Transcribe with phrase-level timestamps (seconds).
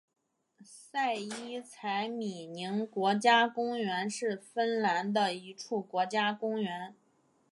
[0.65, 6.95] 塞伊采米宁国家公园是芬兰的一处国家公园。